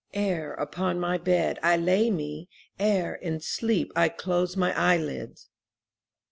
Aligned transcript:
Ere 0.15 0.53
upon 0.55 0.99
my 0.99 1.15
bed 1.19 1.59
I 1.61 1.77
lay 1.77 2.09
me. 2.09 2.49
Ere 2.79 3.13
in 3.13 3.39
sleep 3.39 3.91
I 3.95 4.09
close 4.09 4.57
my 4.57 4.73
eyelids! 4.75 5.49